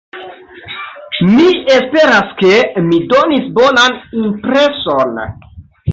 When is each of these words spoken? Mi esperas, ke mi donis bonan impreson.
Mi 1.27 1.43
esperas, 1.75 2.33
ke 2.41 2.51
mi 2.87 3.01
donis 3.13 3.45
bonan 3.59 4.01
impreson. 4.25 5.17